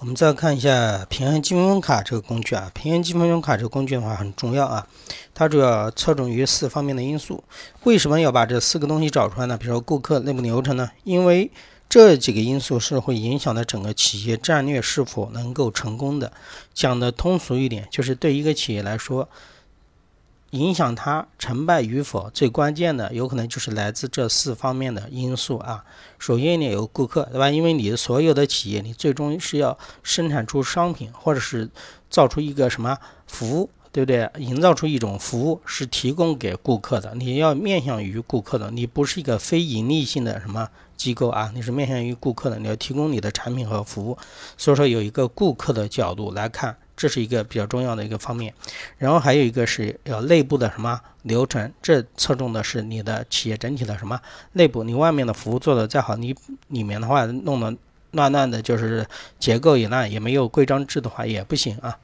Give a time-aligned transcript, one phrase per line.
[0.00, 4.86] 我们再看一下平安积分卡这个工具啊，平安积分卡这个工具的话很重要啊，
[5.34, 7.44] 它主要侧重于四方面的因素。
[7.84, 9.58] 为什么要把这四个东西找出来呢？
[9.58, 10.90] 比如说顾客、内部流程呢？
[11.04, 11.50] 因为
[11.86, 16.32] 这几个因素是会影响到整个企业战略是否能够成功的。
[16.72, 19.28] 讲的通俗一点，就是对一个企业来说。
[20.50, 25.84] 影响它成败与否最关键的，有可能就是来自这四方面的因素啊。
[26.18, 27.48] 首先，你有顾客，对吧？
[27.50, 31.70] 因为你的所有的企业，你最终是要生产出商品，或者是
[32.08, 34.28] 造出一个什么服务，对不对？
[34.38, 44.18] 营造出一种服务是提供给顾客的，你要面向于顾客的，你不是一个非盈利性的什么机构啊，你是面向于顾客的，你要提供你的产品和服务。
[44.56, 46.76] 所以说，有一个顾客的角度来看。
[47.00, 48.52] 这是一个比较重要的一个方面，
[48.98, 54.20] 然后还有一个是要内部的什么流程，这侧重的是你的企业整体的什么
[54.52, 56.36] 内部，你外面的服务做的再好，你
[56.68, 57.74] 里面的话弄得
[58.10, 59.06] 乱乱的，就是
[59.38, 61.96] 结构也烂，也没有规章制的话也不行啊。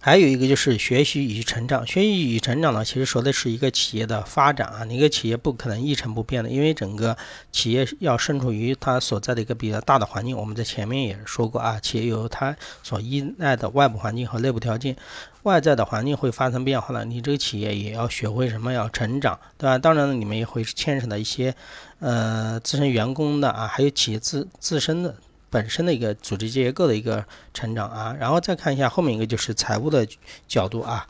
[0.00, 4.84] 还有一个就是学习与成长，学习与成长呢，其实说的是一个企业的发展啊。
[4.86, 7.16] 一个企业不可能一成不变的，因为整个
[7.50, 10.36] 企业要身处于它所在的一个比较大的环境。
[10.36, 14.96] 我们在前面也说过啊，企业有它所依赖的外部环境和内部条件，
[15.42, 19.76] 外在的环境会发生变化了，你这个企业也要学会什么要成长，对吧？
[19.76, 21.52] 当然了，你们也会牵扯到一些
[21.98, 25.16] 呃自身员工的啊，还有企业自自身的。
[25.50, 30.06] 本身的一个组织结构的一个成长啊，然后再看一下后面一个就是财务的
[30.46, 31.06] 角度啊。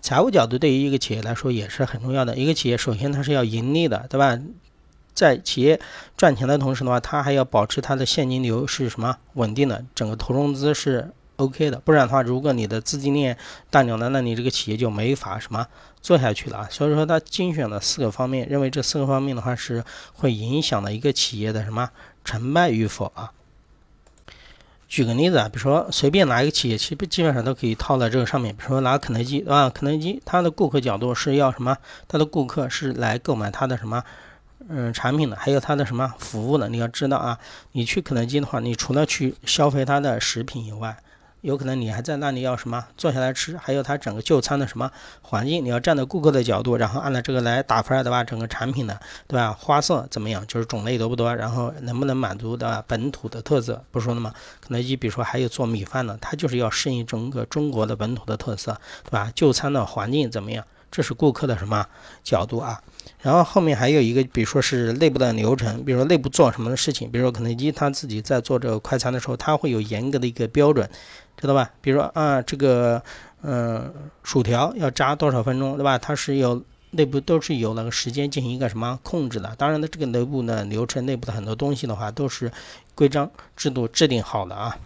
[0.00, 2.36] 财务角度对于一个企业来说也是很重要的。
[2.36, 4.38] 一个企业首先它是要盈利的，对吧？
[5.14, 5.78] 在企业
[6.16, 11.78] 赚钱的同时的话，它还要保持它的现金流是什么稳定的，整个投融资是 OK 的。
[11.80, 13.36] 不然的话，如果你的资金链
[13.70, 15.66] 断掉了，那你这个企业就没法什么
[16.00, 16.68] 做下去了啊。
[16.70, 21.90] 所以说，他精选了四个方面，认为这四个方面的话是会影响了一个企业的什么？
[22.24, 23.32] 成败与否啊？
[24.88, 28.54] 举个例子啊，比如说随便拿一个企业，其实基本上都可以套在这个上面。
[28.54, 29.70] 比如说拿肯德基，对吧？
[29.70, 31.76] 肯德基它的顾客角度是要什么？
[32.06, 34.04] 它的顾客是来购买它的什么？
[34.68, 36.68] 嗯，产品的，还有它的什么服务的？
[36.68, 37.38] 你要知道啊，
[37.72, 40.96] 你去肯德基的话，你除了去消费它的食品以外，
[41.42, 44.90] 有可能你还在那里要什么坐下来吃，还有它整个就餐的什么
[45.22, 49.52] 环境，你要站在顾客的角度，然后按照这个来打出来的吧，整个产品的对吧？
[49.52, 50.46] 花色怎么样？
[50.46, 51.34] 就是种类多不多？
[51.34, 53.84] 然后能不能满足的本土的特色？
[53.90, 54.32] 不说了吗？
[54.60, 59.32] 肯德基比如说还有做米饭的，它就是要适应整个中国的本土的特色，对吧？
[59.34, 60.64] 就餐的环境怎么样？
[60.92, 61.86] 这是顾客的什么
[62.22, 62.80] 角度啊？
[63.20, 70.88] 然后后面还有一个，比如说是内部的流程，比如说内部做什么的事情，比如说肯德基他自己在做这个快餐的时候，他会有严格的一个标准。
[71.42, 71.70] 知道吧？
[71.80, 73.02] 比如说啊，这个
[73.42, 73.92] 嗯，
[74.22, 75.98] 薯条要炸多少分钟，对吧？
[75.98, 79.52] 它是有内部都是有那个时间进行一个什么控制的。
[79.58, 82.50] 当然呢，这个内部呢流程、内部的很多东西的话，都是
[82.94, 84.76] 规章制度制定好的啊。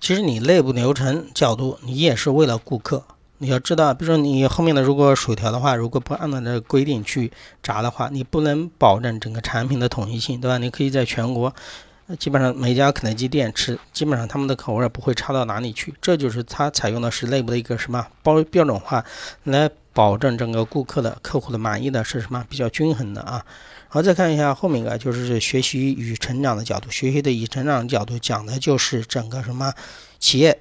[0.00, 3.04] 其实你内部流程角度，你也是为了顾客。
[3.40, 7.30] 你要知道，比如说你后面的如果薯条的话，如果不按照这个规定去
[7.62, 10.58] 炸的话，你不能保证整个产品的统一性，对吧？
[10.58, 11.54] 你可以在全国。
[12.16, 15.92] 基本上每家肯德基店吃，基本上他们的口味不会差到哪里去。
[16.00, 19.04] 这就是它采用的是内部的一个什么包标准化，
[19.44, 23.44] 来保证整个顾客的客户的满意的是什么比较均衡的啊。
[23.88, 26.90] 好，再看一下后面一个，就是学习与成长的角度。
[26.90, 29.74] 学习的与成长角度讲的就是整个什么
[30.18, 30.58] 企业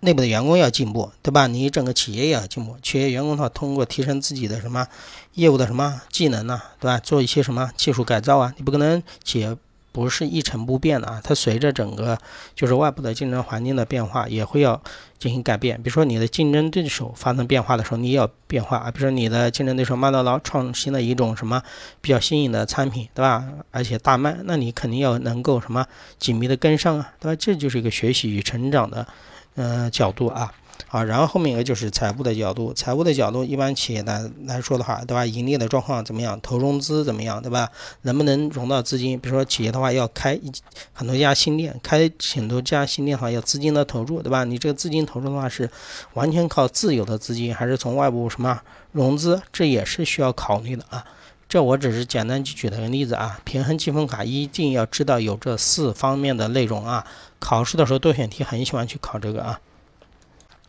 [0.00, 1.46] 内部的员工要进步，对吧？
[1.46, 2.74] 你整个企业也要进步。
[2.82, 4.86] 企业员工的话，通过提升自己的什么
[5.34, 6.98] 业务的什么技能呢，对吧？
[6.98, 9.54] 做一些什么技术改造啊，你不可能企业。
[9.96, 12.18] 不是一成不变的啊，它随着整个
[12.54, 14.78] 就是外部的竞争环境的变化，也会要
[15.18, 15.82] 进行改变。
[15.82, 18.90] 比如说你的竞争对手发生变化的时候，你也要变化啊。
[18.90, 21.62] 比如说你的竞争对手麦当劳创新了一种什么
[22.02, 23.42] 比较新颖的产品，对吧？
[23.70, 25.86] 而且大卖，那你肯定要能够什么
[26.18, 27.40] 紧密的跟上啊，对吧？
[27.40, 29.06] 这就是一个学习与成长的
[29.54, 30.52] 嗯角度啊。
[30.88, 35.26] 好，然后后面一个就是财务的角度，财务的角度，一般企业来来说的话，对吧？
[35.26, 36.38] 盈利的状况怎么样？
[36.40, 37.42] 投融资怎么样？
[37.42, 37.68] 对吧？
[38.02, 39.18] 能不能融到资金？
[39.18, 40.52] 比如说企业的话要开一
[40.92, 44.44] 很多家新店，开很多家新店的话要资金的投入，对吧？
[44.44, 45.68] 你这个资金投入的话是
[46.14, 48.60] 完全靠自有的资金，还是从外部什么
[48.92, 49.42] 融资？
[49.52, 51.04] 这也是需要考虑的啊。
[51.48, 53.38] 这我只是简单举的个例子啊。
[53.44, 57.06] 平衡积分卡一定要知道有这四方面的内容啊。
[57.38, 59.60] 考试的时候多选题很喜欢去考这个啊。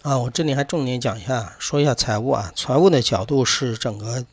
[0.07, 2.49] 啊，我这里还重点讲一下，说一下财务啊。
[2.55, 4.23] 财务的角度是整个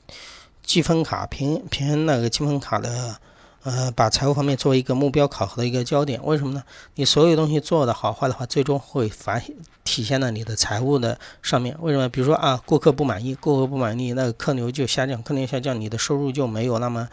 [0.62, 3.16] 积分卡平平衡那个积分卡的，
[3.64, 6.24] 呃，把财务方面作为一个目标考核的一个焦点。
[6.24, 6.62] 为什么呢？
[6.94, 9.42] 你所有东西做的好坏的话，最终会反
[9.82, 11.76] 体现在你的财务的上面。
[11.80, 12.08] 为什么？
[12.08, 17.08] 比如说啊，顾客不满意，顾客不满意，那个客流就下降，客流下降，你的收入就没有那么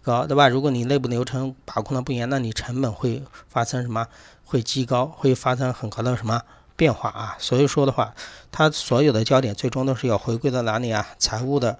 [0.00, 0.48] 高，对吧？
[0.48, 4.06] 如果你内部流程把控的不严，那你成本会发生什么？
[4.46, 6.40] 会极高，会发生很高的什么
[6.76, 7.36] 变化啊？
[7.38, 8.14] 所以说的话，
[8.52, 11.08] 它所有的焦点最终都是要回归到哪里啊？
[11.18, 11.78] 财务的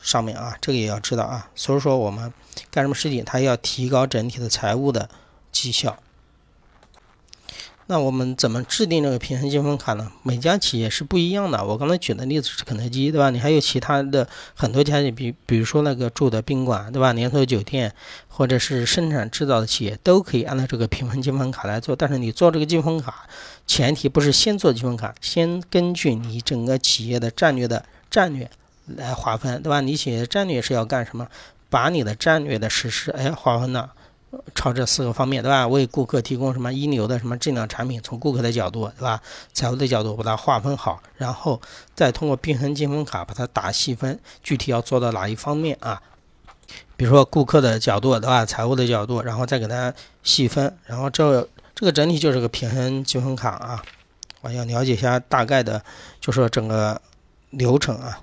[0.00, 1.48] 上面啊，这个也要知道啊。
[1.54, 2.32] 所以说我们
[2.70, 5.08] 干什么事情，它要提高整体的财务的
[5.52, 5.96] 绩效。
[7.90, 10.12] 那我们怎么制定这个平衡积分卡呢？
[10.22, 11.64] 每家企业是不一样的。
[11.64, 13.30] 我刚才举的例子是肯德基，对吧？
[13.30, 17.14] 你还有其他的很多家，比比如说那个住的宾馆，对吧？
[17.14, 17.94] 连锁酒店
[18.28, 21.96] 或者是生产制造的企业都可以按照这个平衡积分卡来做。
[21.96, 23.26] 但是你做这个积分卡，
[23.66, 28.50] 前提不是先做积分卡，先根据你整个企业的战略的战略
[28.84, 29.80] 来划分，对吧？
[29.80, 31.26] 你企业战略是要干什么？
[31.70, 33.92] 把你的战略的实施，哎，划分了。
[34.54, 35.66] 朝这四个方面，对吧？
[35.66, 38.00] 为顾客提供什么一流的什么质量产品？
[38.02, 39.20] 从顾客的角度，对吧？
[39.52, 41.60] 财务的角度把它划分好，然后
[41.94, 46.02] 再通过平衡积分卡把它打细分，具体要做到哪一方面啊？
[46.96, 48.44] 比如说顾客的角度，对吧？
[48.44, 53.82] 财务的角度，然后再给它细分，然后这这个整体就是个平衡积分卡啊。
[54.42, 55.82] 我要了解一下大概的，
[56.20, 57.00] 就说整个
[57.50, 58.20] 流程啊。